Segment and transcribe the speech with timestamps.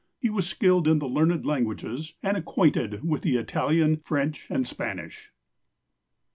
[0.19, 5.31] He was skilled in the learned languages, and acquainted with the Italian, French, and Spanish."